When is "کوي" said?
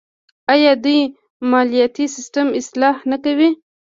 3.23-3.49